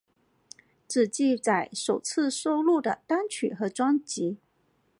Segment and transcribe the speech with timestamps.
[0.87, 4.39] 只记载首次收录的单曲和专辑。